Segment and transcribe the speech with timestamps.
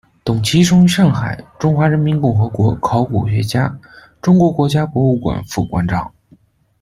[0.25, 3.77] 董琦生于上海，中华人民共和国考古学家，
[4.19, 6.11] 中国国家博物馆副馆长。